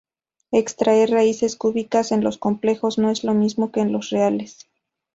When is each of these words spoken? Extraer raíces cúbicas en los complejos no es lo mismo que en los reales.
Extraer 0.51 1.11
raíces 1.11 1.55
cúbicas 1.55 2.11
en 2.11 2.23
los 2.23 2.39
complejos 2.39 2.97
no 2.97 3.11
es 3.11 3.23
lo 3.23 3.35
mismo 3.35 3.71
que 3.71 3.81
en 3.81 3.91
los 3.91 4.09
reales. 4.09 4.65